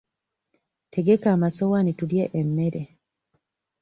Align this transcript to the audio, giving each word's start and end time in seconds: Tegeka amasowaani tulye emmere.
Tegeka 0.93 1.27
amasowaani 1.35 1.91
tulye 1.99 2.25
emmere. 2.39 2.81